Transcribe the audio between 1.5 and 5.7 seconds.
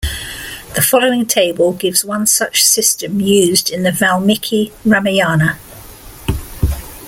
gives one such system used in the Valmiki Ramayana.